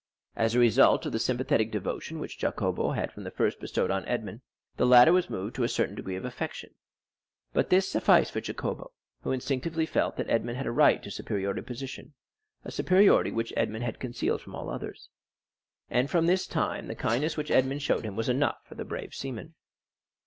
As 0.35 0.55
a 0.55 0.59
result 0.59 1.05
of 1.05 1.11
the 1.11 1.19
sympathetic 1.19 1.69
devotion 1.71 2.17
which 2.17 2.39
Jacopo 2.39 2.93
had 2.93 3.11
from 3.11 3.23
the 3.23 3.29
first 3.29 3.59
bestowed 3.59 3.91
on 3.91 4.03
Edmond, 4.07 4.41
the 4.77 4.87
latter 4.87 5.13
was 5.13 5.29
moved 5.29 5.53
to 5.55 5.63
a 5.63 5.69
certain 5.69 5.93
degree 5.93 6.15
of 6.15 6.25
affection. 6.25 6.71
But 7.53 7.69
this 7.69 7.87
sufficed 7.87 8.31
for 8.31 8.41
Jacopo, 8.41 8.93
who 9.21 9.29
instinctively 9.31 9.85
felt 9.85 10.15
that 10.15 10.27
Edmond 10.27 10.57
had 10.57 10.65
a 10.65 10.71
right 10.71 11.03
to 11.03 11.11
superiority 11.11 11.59
of 11.59 11.67
position—a 11.67 12.71
superiority 12.71 13.29
which 13.31 13.53
Edmond 13.55 13.83
had 13.83 13.99
concealed 13.99 14.41
from 14.41 14.55
all 14.55 14.71
others. 14.71 15.09
And 15.87 16.09
from 16.09 16.25
this 16.25 16.47
time 16.47 16.87
the 16.87 16.95
kindness 16.95 17.37
which 17.37 17.51
Edmond 17.51 17.83
showed 17.83 18.03
him 18.03 18.15
was 18.15 18.27
enough 18.27 18.57
for 18.65 18.73
the 18.73 18.83
brave 18.83 19.13
seaman. 19.13 19.53